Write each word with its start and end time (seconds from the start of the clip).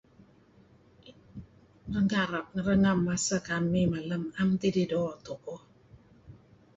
renga' 2.65 3.39
kamih 3.47 3.87
malem 3.93 4.23
'am 4.35 4.49
tidih 4.61 4.87
doo' 4.91 5.17
tu'uh. 5.25 5.61